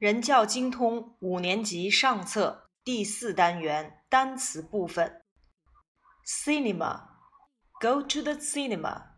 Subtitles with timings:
[0.00, 5.26] 人教精通五年级上册第四单元单词部分。
[6.24, 9.08] Cinema，go to the cinema，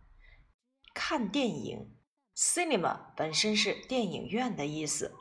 [0.93, 1.97] 看电影。
[2.35, 5.15] Cinema 本身是电影院的意思。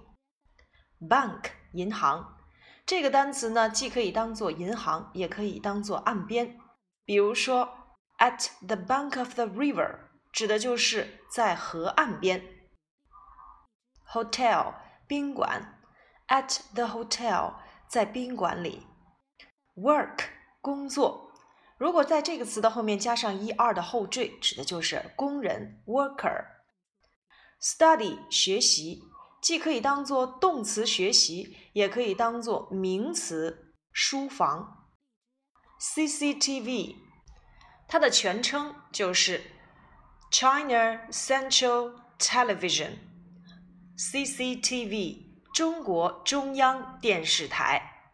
[0.99, 1.53] Bank。
[1.73, 2.37] 银行
[2.85, 6.59] 这个单词呢，既可以当做银行，也可以当做岸边。
[7.05, 7.69] 比如说
[8.17, 9.99] ，at the bank of the river，
[10.31, 12.43] 指的就是在河岸边。
[14.11, 14.73] Hotel，
[15.07, 15.79] 宾馆
[16.27, 17.53] ，at the hotel，
[17.87, 18.87] 在宾馆里。
[19.75, 20.21] Work，
[20.61, 21.31] 工作。
[21.77, 26.45] 如果在这个词的后面加上 er 的后缀，指的就是工人 worker。
[27.61, 29.03] Study，学习。
[29.41, 34.89] 既可以当做动词学习，也可以当做名词书房。
[35.79, 36.97] CCTV，
[37.87, 39.41] 它的全称就是
[40.31, 42.97] China Central Television。
[43.97, 48.13] CCTV，中国中央电视台。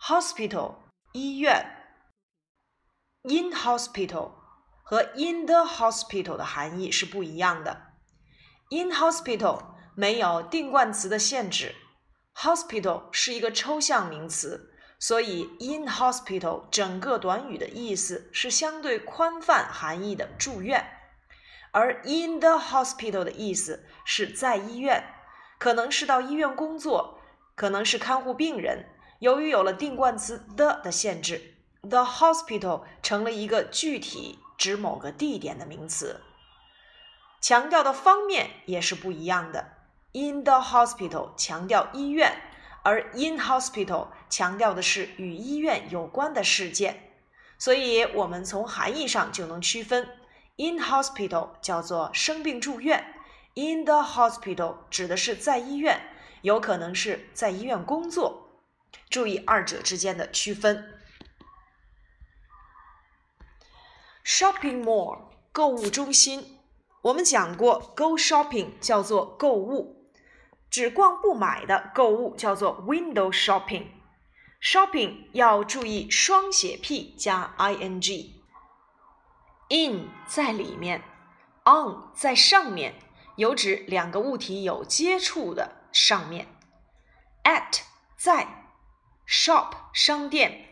[0.00, 0.76] Hospital，
[1.12, 1.64] 医院。
[3.22, 4.32] In hospital
[4.84, 7.94] 和 in the hospital 的含义是不一样的。
[8.70, 9.73] In hospital。
[9.96, 11.74] 没有定冠词的限制
[12.34, 20.84] ，hospital 是一个抽象名词，所以 in hospital 整个短语的意思是相对宽泛含义的住院，
[21.70, 25.04] 而 in the hospital 的意思是在医院，
[25.58, 27.20] 可能是到医院工作，
[27.54, 28.86] 可能是看护病人。
[29.20, 31.54] 由于有了定冠词 the 的限制
[31.88, 36.20] ，the hospital 成了一个具体指某个地点的名词，
[37.40, 39.83] 强调的方面也是不一样的。
[40.16, 42.40] In the hospital 强调医院，
[42.84, 47.10] 而 in hospital 强调的是与医院有关的事件，
[47.58, 50.08] 所以我们从含义上就能区分
[50.54, 53.04] ：in hospital 叫做生病住院
[53.54, 56.00] ，in the hospital 指的是在医院，
[56.42, 58.62] 有可能是在医院工作。
[59.10, 60.92] 注意二者之间的区分。
[64.24, 66.60] Shopping mall 购物中心，
[67.02, 69.93] 我们讲过，go shopping 叫做购物。
[70.74, 73.86] 只逛不买的购物叫做 window shopping。
[74.60, 78.32] shopping 要注意双写 p 加 ing。
[79.68, 81.04] in 在里面
[81.64, 82.96] ，on 在上面，
[83.36, 86.48] 有指两个物体有接触的上面。
[87.44, 87.82] at
[88.16, 88.72] 在
[89.28, 90.70] ，shop 商店，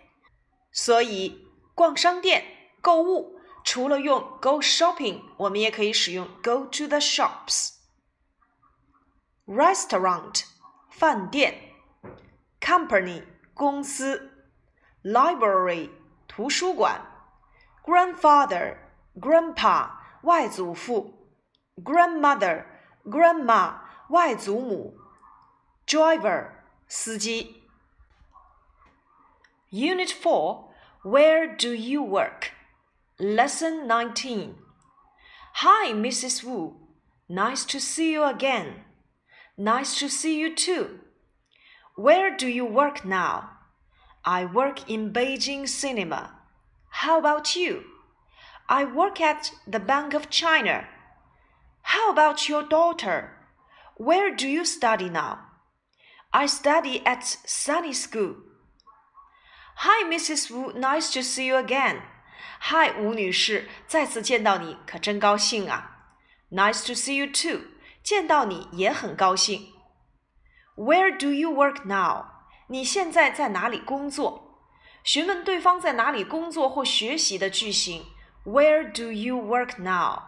[0.73, 1.47] 所以
[1.77, 2.45] 逛商店
[2.81, 7.82] 购物，除了用 go shopping，我们也可以使用 go to the shops。
[9.52, 10.44] restaurant
[10.90, 11.56] 饭店，
[12.60, 13.24] company
[13.54, 14.32] 公司，
[15.04, 15.90] library
[16.28, 17.02] 图书馆，
[17.84, 18.78] grandfather
[19.20, 19.90] grandpa
[20.24, 21.14] 外祖父，
[21.84, 22.66] grandmother
[23.06, 23.76] grandma
[24.10, 24.98] 外祖母，
[25.86, 26.50] driver
[26.88, 27.64] 司机。
[29.70, 30.68] Unit 4
[31.04, 32.52] Where do you work?
[33.18, 34.56] Lesson 19
[35.56, 36.44] Hi, Mrs.
[36.44, 36.76] Wu.
[37.28, 38.86] Nice to see you again.
[39.58, 41.00] Nice to see you too.
[41.96, 43.50] Where do you work now?
[44.24, 46.36] I work in Beijing Cinema.
[46.90, 47.84] How about you?
[48.70, 50.88] I work at the Bank of China.
[51.82, 53.32] How about your daughter?
[53.96, 55.40] Where do you study now?
[56.34, 58.36] I study at Sunny School.
[59.78, 60.52] Hi, Mrs.
[60.52, 60.74] Wu.
[60.74, 62.02] Nice to see you again.
[62.70, 65.98] Hi, 吴女士，再次见到你可真高兴啊。
[66.52, 67.68] Nice to see you too.
[68.03, 69.73] 见到你也很高兴。
[70.77, 72.27] Where do you work now？
[72.69, 74.59] 你现在在哪里工作？
[75.05, 78.05] 询问对方在哪里工作或学习的句型。
[78.45, 80.23] Where do you work now？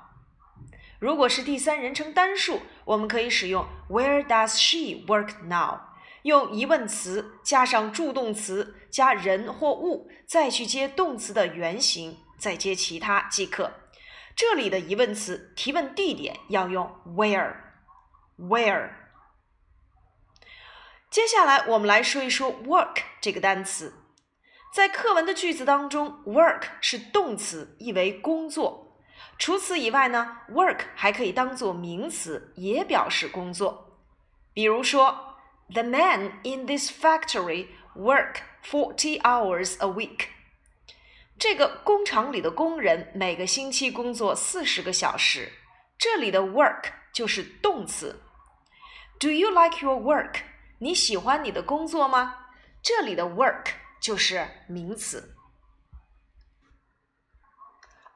[1.01, 5.81] 如果是第三人称单数，我们可以使用 Where does she work now？
[6.23, 13.73] 用疑问词加上助动词加人或物，再去接动词的原形，再接其他即可。
[14.37, 17.64] 这里的疑问词提问地点要用 where。
[18.39, 18.91] Where？
[21.09, 23.95] 接下来我们来说一说 work 这个单词。
[24.73, 28.99] 在课文的句子当中，work 是动词，意为工作。
[29.39, 34.01] 除此以外呢，work 还可以当做名词，也表示工作。
[34.53, 35.37] 比如说
[35.73, 40.27] ，The men in this factory work forty hours a week。
[41.39, 45.53] 这个工厂里的工人每个星期工作四十个小时。
[45.97, 48.24] 这里的 work 就是动词。
[49.25, 50.43] Do you like your work？
[50.81, 52.49] 你喜欢你的工作吗？
[52.83, 53.69] 这里的 work
[53.99, 55.35] 就是名词。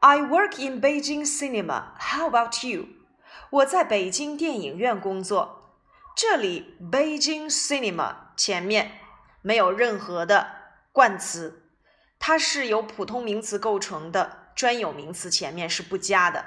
[0.01, 1.95] I work in Beijing cinema.
[1.99, 2.89] How about you?
[3.49, 5.81] 我在北京电影院工作。
[6.15, 9.01] 这里 Beijing cinema 前面
[9.41, 10.57] 没有任何的
[10.93, 11.71] 冠词，
[12.19, 16.45] 它是由普通名词构成的，专有名词前面是不加的。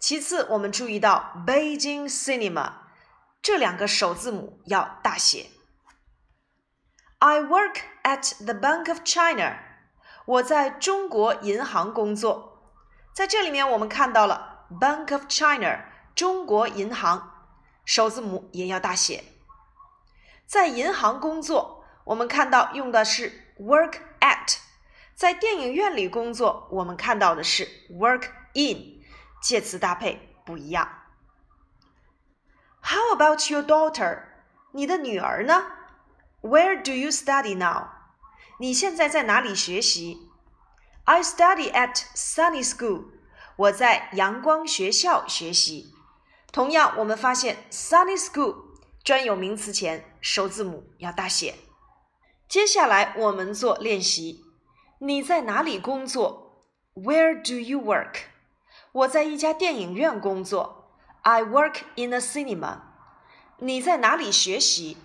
[0.00, 2.72] 其次，我们注意到 Beijing cinema
[3.44, 5.50] 这两个首字母要大写。
[7.18, 9.58] I work at the Bank of China.
[10.24, 12.72] 我在中国银行工作。
[13.12, 17.50] 在这里面，我们看到了 Bank of China 中国银行，
[17.84, 19.22] 首字母也要大写。
[20.46, 24.56] 在银行工作，我们看到用的是 work at；
[25.14, 29.04] 在电影院里工作，我们看到的是 work in，
[29.42, 31.03] 介词搭配不一样。
[32.86, 34.24] How about your daughter？
[34.72, 35.72] 你的女儿呢
[36.42, 37.88] ？Where do you study now？
[38.58, 40.28] 你现在在哪里学习
[41.04, 43.06] ？I study at Sunny School。
[43.56, 45.94] 我在阳光学校学习。
[46.52, 48.56] 同样，我们发现 Sunny School
[49.02, 51.54] 专有名词前首字母要大写。
[52.46, 54.44] 接下来我们做练习。
[54.98, 58.16] 你在哪里工作？Where do you work？
[58.92, 60.83] 我在一家电影院工作。
[61.23, 62.81] I work in a cinema。
[63.57, 64.97] 你在哪里学习？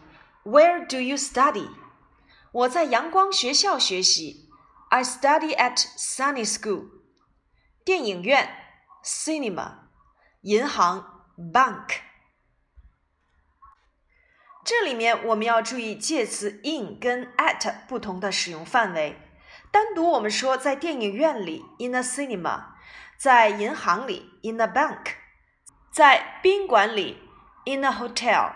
[0.44, 1.68] Where do you study？
[2.52, 4.48] 我在阳光学校学习。
[4.90, 6.88] I study at Sunny School。
[7.84, 8.48] 电影院
[9.04, 9.88] cinema，
[10.42, 11.96] 银行 bank。
[14.64, 19.20] 这里面我们要注意介词 in 跟 at 不同的使用范围。
[19.70, 22.66] 单独我们说在电影院里 in a cinema，
[23.18, 25.16] 在银行里 in a bank，
[25.91, 27.17] 在宾馆里
[27.65, 28.51] in a hotel。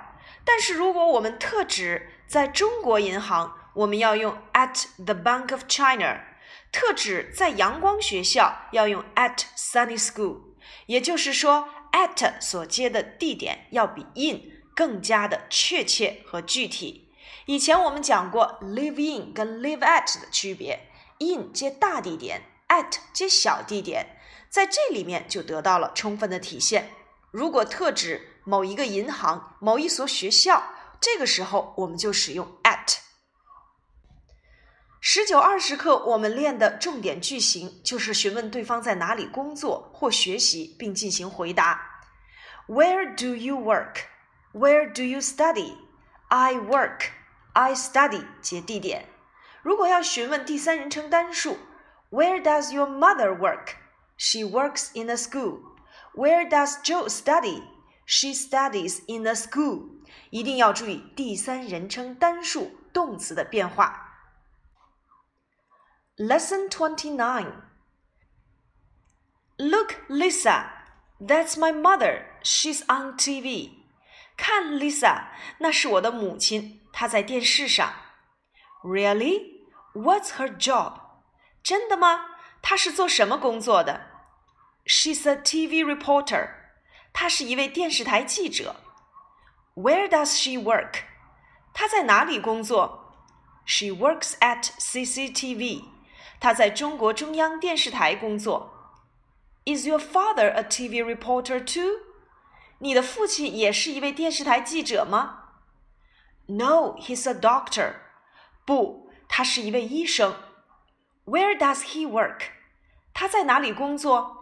[0.46, 6.22] 但是如果我们特指在中国银行，我们要用 at the Bank of China，
[6.72, 10.40] 特指在阳光学校要用 at Sunny School。
[10.88, 17.10] 也就是说，at 所接的地点要比 in 更加的确切和具体。
[17.46, 20.88] 以前我们讲过 live in 跟 live at 的区别
[21.20, 24.18] ，in 接大地点，at 接小地点，
[24.50, 26.90] 在这里面就得到了充分的体现。
[27.33, 30.63] 如果特指某一个银行、某一所学校，
[31.01, 32.99] 这个时候我们就使用 at。
[35.01, 42.03] 十九二十课我们练的重点句型就是询问对方在哪里工作或学习，并进行回答。
[42.67, 44.07] Where do you work?
[44.53, 45.77] Where do you study?
[46.29, 47.11] I work.
[47.53, 49.09] I study 接地点。
[49.63, 51.59] 如果要询问第三人称单数，
[52.11, 53.77] Where does your mother work?
[54.17, 55.61] She works in a school.
[56.15, 57.63] Where does Joe study?
[58.07, 60.01] She studies in a school.
[60.31, 64.07] 一定要注意第三人称单数动词的变化。
[66.17, 67.53] Lesson 29
[69.59, 70.71] Look, Lisa,
[71.21, 72.25] that's my mother.
[72.43, 73.73] She's on TV.
[74.37, 75.29] 看，Lisa，
[75.59, 77.93] 那是我的母亲，她在电视上。
[78.83, 79.65] Really?
[79.95, 81.01] What's her job?
[81.63, 82.27] 真的吗？
[82.63, 84.12] 她是做什么工作的
[84.85, 86.51] ？She's a TV reporter.
[87.13, 88.77] 她是一位电视台记者。
[89.75, 91.05] Where does she work?
[91.73, 93.15] 她在哪里工作？
[93.65, 95.85] She works at CCTV.
[96.41, 98.73] 他在中国中央电视台工作。
[99.67, 102.01] Is your father a TV reporter too？
[102.79, 105.51] 你的父亲也是一位电视台记者吗？
[106.47, 107.97] No, he's a doctor。
[108.65, 110.35] 不，他是一位医生。
[111.27, 112.43] Where does he work？
[113.13, 114.42] 他在哪里工作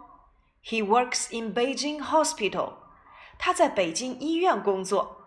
[0.64, 2.74] ？He works in Beijing Hospital。
[3.38, 5.26] 他在北京医院工作。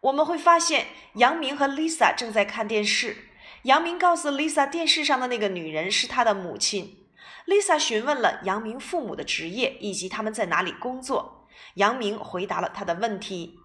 [0.00, 3.28] 我们会发现，杨明和 Lisa 正在看电视。
[3.62, 7.08] 杨明告诉 Lisa，电视上的那个女人是他的母亲。
[7.46, 11.48] Lisa 询问了杨明父母的职业以及他们在哪里工作。
[11.74, 13.58] 杨明回答了他的问题。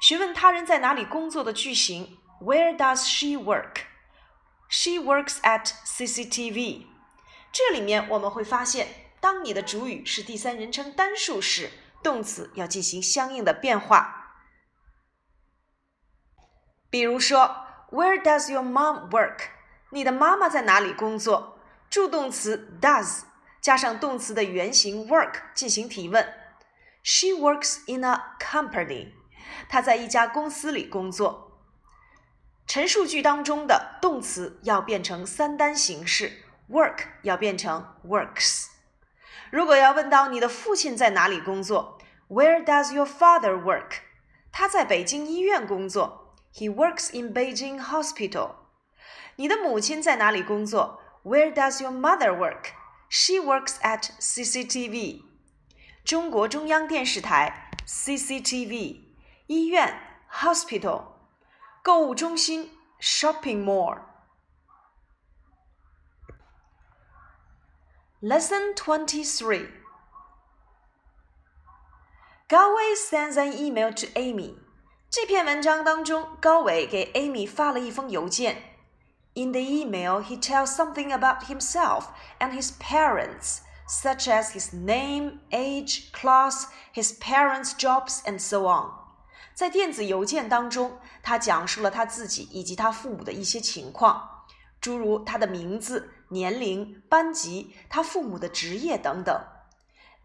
[0.00, 3.82] 询问他人在哪里工作的句型：Where does she work?
[4.68, 6.86] She works at CCTV。
[7.52, 8.86] 这里面我们会发现，
[9.20, 11.70] 当你的主语是第三人称单数时，
[12.02, 14.34] 动词要进行相应的变化。
[16.88, 17.66] 比如说。
[17.92, 19.48] Where does your mom work？
[19.90, 21.58] 你的妈妈在哪里工作？
[21.90, 23.22] 助动词 does
[23.60, 26.24] 加上动词的原形 work 进行提问。
[27.02, 29.14] She works in a company。
[29.68, 31.60] 她在一家公司里工作。
[32.68, 38.66] 陈述句当中的动词要变成三单形式，work 要变成 works。
[39.51, 41.97] 如果要问到你的父亲在哪里工作，
[42.29, 44.01] Where does your father work？
[44.51, 46.33] 他在北京医院工作。
[46.53, 48.51] He works in Beijing Hospital.
[49.35, 51.01] 你的母亲在哪里工作？
[51.23, 52.67] Where does your mother work?
[53.09, 55.23] She works at CCTV.
[56.05, 59.01] 中国中央电视台 CCTV。
[59.47, 59.99] 医院
[60.31, 61.03] Hospital。
[61.83, 62.71] 购物中心
[63.01, 63.99] Shopping Mall。
[68.22, 69.66] Lesson 23
[72.50, 74.58] Gao Wei sends an email to Amy.
[77.14, 78.76] Amy 发了一封邮件。
[79.32, 82.08] In the email, he tells something about himself
[82.38, 88.90] and his parents, such as his name, age, class, his parents' jobs, and so on.
[89.54, 94.44] 在电子邮件当中，他讲述了他自己以及他父母的一些情况，
[94.78, 99.46] 诸如他的名字、年龄、班级、他父母的职业等等。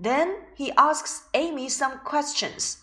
[0.02, 2.78] Then he asks Amy some questions.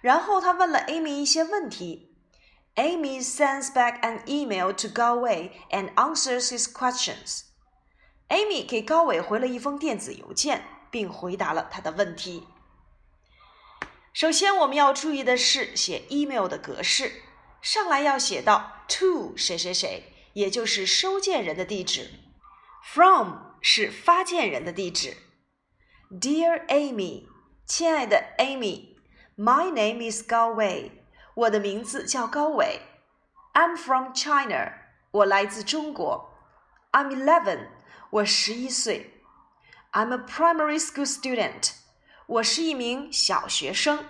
[0.00, 2.14] 然后他问了 Amy 一些问题。
[2.76, 7.42] Amy sends back an email to Gao Wei and answers his questions.
[8.28, 12.48] Amy 给高伟回了一封电子邮件，并回答了他的问题。
[14.12, 17.22] 首先，我们要注意的是写 email 的格式，
[17.60, 22.10] 上来要写到 to 谁谁谁，也就是收件人的地址
[22.93, 25.17] ；from 是发件人的地址。
[26.09, 27.27] Dear Amy，
[27.65, 30.91] 亲爱的 Amy。My name is Gao Wei，
[31.33, 32.81] 我的名字叫高伟。
[33.53, 34.73] I'm from China，
[35.11, 36.37] 我来自中国。
[36.91, 37.69] I'm eleven，
[38.09, 39.23] 我十一岁。
[39.93, 41.71] I'm a primary school student，
[42.27, 44.03] 我是一名小学生。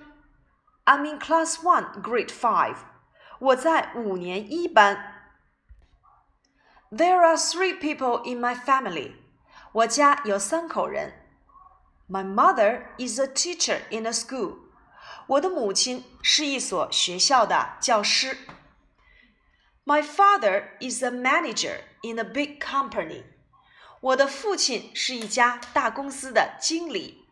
[0.86, 2.78] I'm in class one, grade five，
[3.40, 5.13] 我在五年一班。
[6.94, 9.14] There are three people in my family，
[9.72, 11.14] 我家有三口人。
[12.08, 14.58] My mother is a teacher in a school。
[15.28, 18.38] 我的母亲是一所学校的教师。
[19.86, 23.24] My father is a manager in a big company。
[24.02, 27.28] 我的父亲是一家大公司的经理。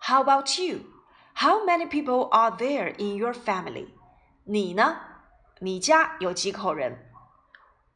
[0.00, 0.80] How about you?
[1.34, 3.88] How many people are there in your family?
[4.44, 4.96] 你呢？
[5.60, 7.05] 你家有几口人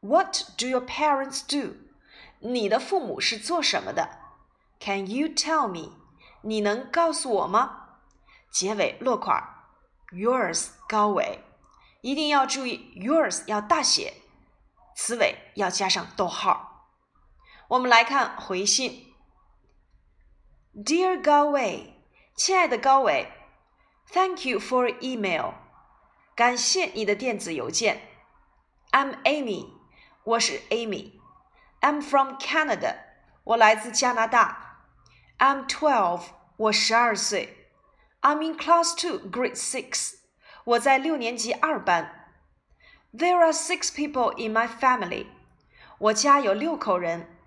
[0.02, 1.76] what do your parents do?
[2.40, 4.18] 你的父母是做什么的
[4.80, 5.92] ？Can you tell me？
[6.42, 8.00] 你能告诉我吗？
[8.50, 9.42] 结尾落款
[10.10, 11.44] ，yours 高伟，
[12.00, 14.14] 一定要注意 yours 要大写，
[14.96, 16.88] 词尾要加上逗号。
[17.68, 19.14] 我们来看回信
[20.74, 22.04] ，Dear 高伟，
[22.34, 23.30] 亲爱的高伟
[24.12, 25.52] ，Thank you for email，
[26.34, 28.02] 感谢你的电子邮件。
[28.90, 29.81] I'm Amy。
[30.23, 32.95] 我是 Amy。I'm from Canada，
[33.43, 34.83] 我来自加拿大。
[35.37, 36.23] I'm twelve，
[36.57, 37.69] 我十二岁。
[38.21, 40.15] I'm in class two, grade six.
[40.63, 42.29] 我在六年级二班。
[43.13, 45.27] There are six people in my family.
[45.99, 47.37] 我家有六口人。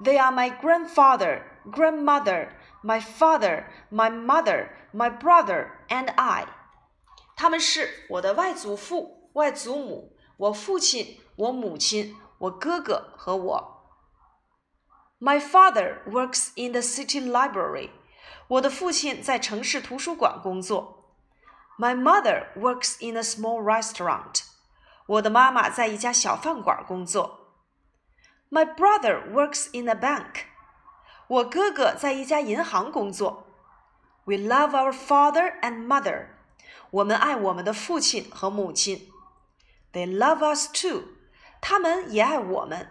[0.00, 2.50] They are my grandfather, grandmother,
[2.82, 6.46] my father, my mother, my brother, and I.
[7.34, 13.76] 他们是我的外祖父、外祖母、 我父亲、我母亲、我哥哥和我。
[15.18, 17.90] My father works in the city library.
[18.48, 21.14] 我的父亲在城市图书馆工作。
[21.78, 24.42] My mother works in a small restaurant.
[25.06, 27.52] 我的妈妈在一家小饭馆工作。
[28.50, 30.44] My brother works in a bank.
[31.28, 33.46] 我哥哥在一家银行工作。
[34.24, 36.26] We love our father and mother.
[36.90, 39.09] 我们爱我们的父亲和母亲。
[39.92, 41.04] They love us too.
[41.60, 42.90] 他们也爱我们。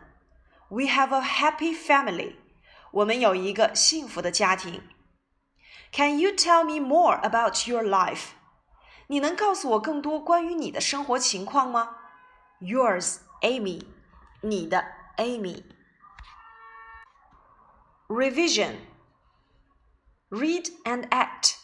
[0.70, 2.36] We have a happy family.
[2.92, 4.82] 我们有一个幸福的家庭。
[5.96, 8.32] can you tell me more about your life?
[9.08, 11.96] 你能告诉我更多关于你的生活情况吗？
[12.60, 13.86] Yours, Amy.
[14.42, 14.84] 你的
[15.18, 15.64] Amy.
[18.10, 18.78] Revision.
[20.30, 21.56] Read and act.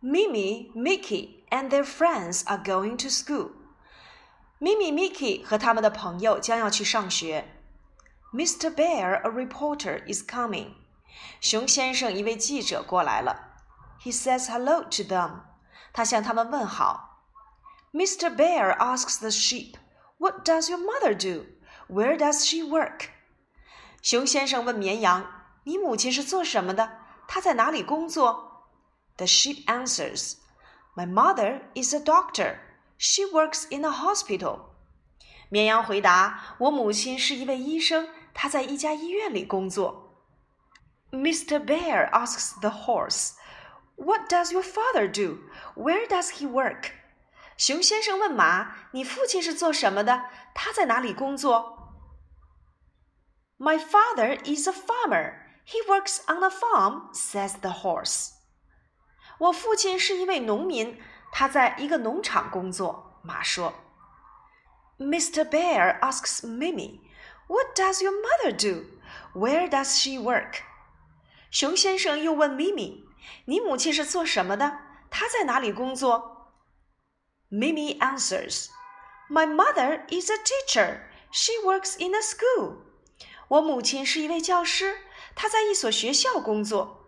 [0.00, 3.50] Mimi, Mickey, and their friends are going to school.
[4.60, 7.48] Mimi, Mickey 和他们的朋友将要去上学。
[8.32, 8.74] Mr.
[8.74, 10.74] Bear, a reporter, is coming.
[11.40, 13.58] 熊先生一位记者过来了。
[14.00, 15.42] He says hello to them.
[15.92, 17.24] 他向他们问好。
[17.92, 18.34] Mr.
[18.34, 19.74] Bear asks the sheep,
[20.18, 21.46] "What does your mother do?
[21.88, 23.10] Where does she work?"
[24.00, 25.26] 熊先生问绵羊：“
[25.64, 26.98] 你母亲是做什么的？
[27.28, 28.68] 她在哪里工作？”
[29.18, 30.36] The sheep answers,
[30.96, 32.56] "My mother is a doctor.
[32.98, 34.70] She works in a hospital."
[35.48, 40.26] 绵羊回答：“我母亲是一位医生，她在一家医院里工作。”
[41.12, 41.58] Mr.
[41.58, 43.32] Bear asks the horse,
[43.96, 45.40] What does your father do?
[45.76, 46.92] Where does he work?
[47.58, 50.24] 熊先生问马：“你父亲是做什么的？
[50.54, 51.78] 他在哪里工作？”
[53.58, 55.34] My father is a farmer.
[55.66, 58.30] He works on a farm, says the horse.
[59.38, 61.00] 我父亲是一位农民，
[61.30, 63.20] 他在一个农场工作。
[63.22, 63.74] 马说。
[64.98, 65.44] Mr.
[65.48, 67.00] Bear asks Mimi,
[67.48, 68.86] "What does your mother do?
[69.34, 70.60] Where does she work?"
[71.50, 73.04] 熊先生又问咪咪：“
[73.46, 74.78] 你母亲是做什么的？
[75.10, 76.52] 她在哪里工作？”
[77.50, 78.68] Mimi answers,
[79.28, 81.00] My mother is a teacher.
[81.30, 82.78] She works in a school.
[83.48, 84.98] 我母亲是一位教师，
[85.34, 87.06] 她在一所学校工作。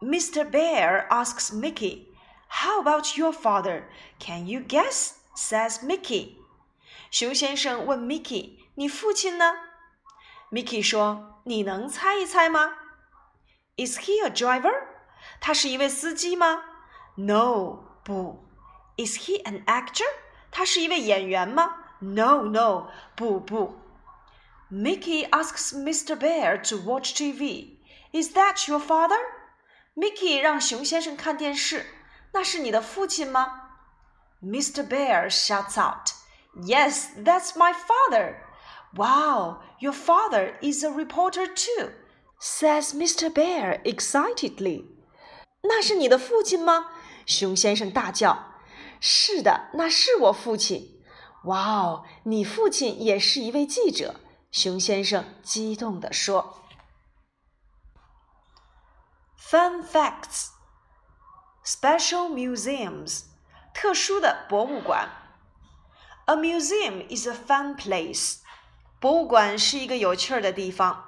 [0.00, 0.50] Mr.
[0.50, 2.06] Bear asks Mickey,
[2.50, 3.84] How about your father?
[4.18, 5.14] Can you guess?
[5.34, 6.36] says Mickey.
[7.10, 9.54] 熊先生问 Mickey，你父亲呢？
[10.50, 12.72] Mickey 说，你能猜一猜吗？
[13.76, 14.72] Is he a driver?
[15.40, 16.62] 他是一位司机吗？
[17.16, 18.44] No，不。
[18.96, 20.06] is he an actor?
[20.50, 21.76] 他是一位演员吗？
[22.00, 23.74] No, no，不不。
[24.70, 26.16] Mickey asks Mr.
[26.16, 27.76] Bear to watch TV.
[28.12, 29.18] Is that your father?
[29.94, 31.86] Mickey 让熊先生看电视，
[32.32, 33.70] 那是你的父亲吗？
[34.42, 34.86] Mr.
[34.86, 36.12] Bear shouts out,
[36.54, 38.36] Yes, that's my father.
[38.94, 41.90] Wow, your father is a reporter too,
[42.40, 43.30] says Mr.
[43.30, 44.86] Bear excitedly.
[45.62, 46.88] 那是你的父亲吗？
[47.26, 48.54] 熊先生大叫。
[49.00, 51.02] 是的，那是我父亲。
[51.44, 54.20] 哇哦，你父亲也是一位记者。
[54.50, 56.56] 熊先生激动地说：“
[59.38, 60.48] Fun facts,
[61.70, 63.24] special museums，
[63.74, 65.08] 特殊的博物馆。
[66.26, 68.38] A museum is a fun place，
[68.98, 71.04] 博物馆是一个有趣儿的地方。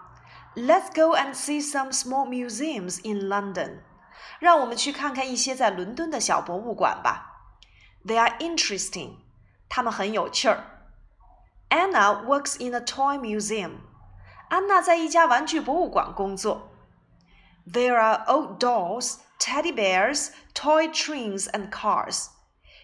[0.54, 3.80] Let's go and see some small museums in London，
[4.40, 7.24] 让我们去看看一些在伦敦的小博物馆吧。”
[8.04, 9.16] They are interesting.
[9.68, 10.64] 它们很有趣儿。
[11.68, 13.80] Anna works in a toy museum.
[14.48, 16.70] 安娜在一家玩具博物馆工作。
[17.70, 22.28] There are old dolls, teddy bears, toy trains and cars.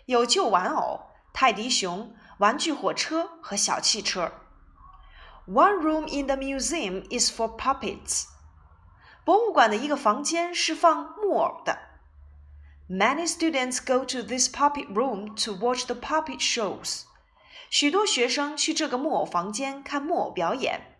[0.06, 1.00] 有旧玩偶、
[1.32, 4.32] 泰迪熊、玩具火车和小汽车。
[5.46, 8.26] One room in the museum is for puppets.
[9.24, 11.78] 博物馆的一个房间是放木偶的。
[12.88, 17.04] Many students go to this puppet room to watch the puppet shows.
[17.70, 20.94] 许多学生去这个木偶房间看木偶表演。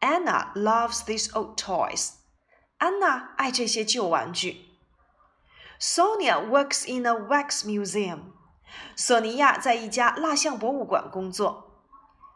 [0.00, 2.17] Anna loves these old toys.
[2.78, 4.66] 安娜爱这些旧玩具。
[5.80, 8.32] Sonia works in a wax museum.
[8.96, 11.82] 索尼娅在一家蜡像博物馆工作。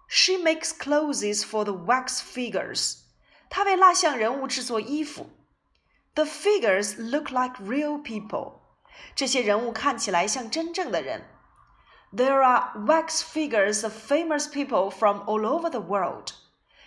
[0.09, 2.99] She makes clothes for the wax figures.
[3.51, 5.31] 她为蜡像人物制作衣服。
[6.15, 8.61] The figures look like real people.
[9.15, 11.25] 这些人物看起来像真正的人。
[12.13, 16.33] There are wax figures of famous people from all over the world.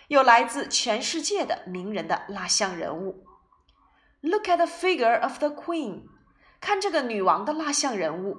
[0.08, 3.24] 有来自全世界的名人的蜡像人物。
[4.20, 6.08] Look at the figure of the Queen.
[6.60, 8.38] 看这个女王的蜡像人物。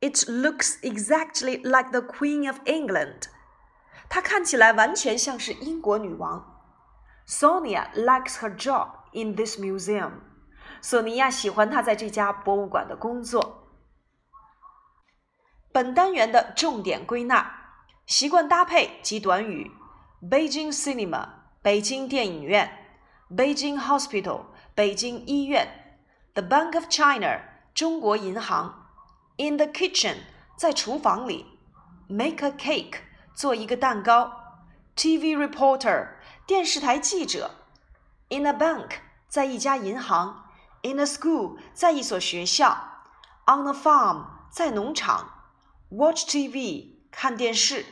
[0.00, 3.28] It looks exactly like the Queen of England.
[4.08, 6.60] 她看起来完全像是英国女王。
[7.26, 10.20] Sonia likes her job in this museum.
[10.80, 13.68] 索尼娅喜欢她在这家博物馆的工作。
[15.72, 17.50] 本单元的重点归纳：
[18.06, 19.72] 习惯搭配及短语：
[20.22, 21.28] Beijing Cinema（
[21.62, 22.70] 北京电影院）、
[23.34, 24.44] Beijing Hospital（
[24.78, 25.96] 北京医院）、
[26.34, 27.40] The Bank of China（
[27.74, 28.88] 中国银行）、
[29.38, 30.16] In the kitchen（
[30.56, 31.46] 在厨房里）、
[32.08, 32.98] Make a cake（
[33.34, 34.32] 做一个蛋糕）、
[34.96, 36.08] TV reporter（
[36.46, 37.50] 电视台记者）、
[38.30, 40.40] In a bank（ 在一家银行）。
[40.84, 42.76] In a school，在一所学校；
[43.46, 45.28] on a farm，在农场；
[45.88, 47.86] watch TV，看电视；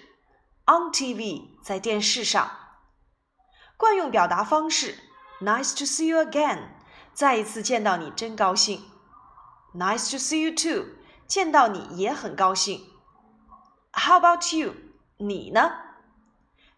[0.66, 2.50] on TV，在电视上。
[3.78, 4.98] 惯用表达方式：
[5.40, 6.68] Nice to see you again，
[7.17, 8.85] 再一次见到你真高兴
[9.73, 10.89] ；Nice to see you too，
[11.25, 12.91] 见到你也很高兴。
[13.91, 14.75] How about you？
[15.17, 15.71] 你呢？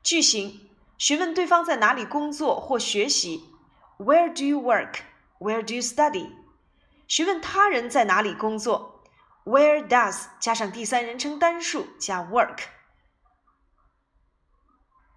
[0.01, 3.49] 句型：询问对方在哪里工作或学习
[3.97, 6.31] ；Where do you work？Where do you study？
[7.05, 9.03] 询问他人在哪里工作。
[9.43, 12.59] Where does 加上第三人称单数加 work。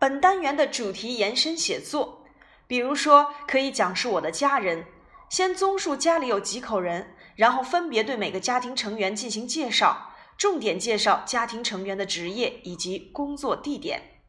[0.00, 2.24] 本单元的主题延伸写作，
[2.66, 4.86] 比如说可以讲述我的家人，
[5.32, 14.20] 先综述家里有几口人，然后分别对每个家庭成员进行介绍，重点介绍家庭成员的职业以及工作地点。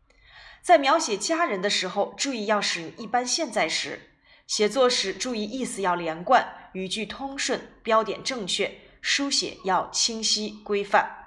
[0.62, 4.12] 在描写家人的时候，注意要使用一般现在时。
[4.48, 11.26] 写作时注意意思要连贯，语句通顺，标点正确，书写要清晰规范。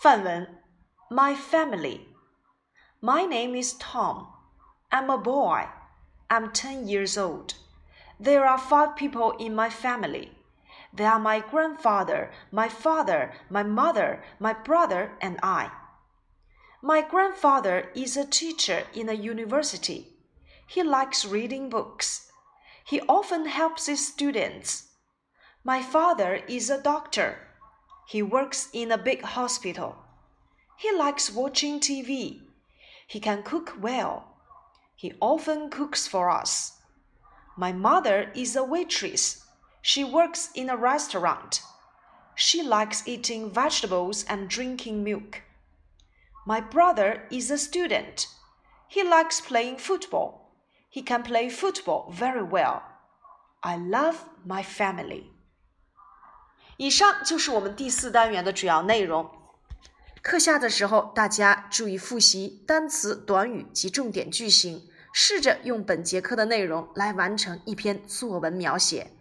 [0.00, 0.62] 范文
[1.10, 2.02] ：My family.
[3.00, 4.28] My name is Tom.
[4.90, 5.66] I'm a boy.
[6.28, 7.54] I'm ten years old.
[8.18, 10.32] There are five people in my family.
[10.92, 15.70] They are my grandfather, my father, my mother, my brother, and I.
[16.82, 20.08] My grandfather is a teacher in a university.
[20.66, 22.30] He likes reading books.
[22.84, 24.90] He often helps his students.
[25.62, 27.38] My father is a doctor.
[28.06, 29.96] He works in a big hospital.
[30.78, 32.40] He likes watching TV.
[33.06, 34.36] He can cook well.
[34.94, 36.75] He often cooks for us.
[37.57, 39.43] My mother is a waitress.
[39.81, 41.61] She works in a restaurant.
[42.35, 45.41] She likes eating vegetables and drinking milk.
[46.45, 48.27] My brother is a student.
[48.89, 50.53] He likes playing football.
[50.89, 52.81] He can play football very well.
[53.61, 55.25] I love my family.
[56.77, 59.29] 以上就是我们第四单元的主要内容。
[60.23, 69.12] 课下的时候，大家注意复习单词、短语及重点句型， 试着用本节课的内容来完成一篇作文描写。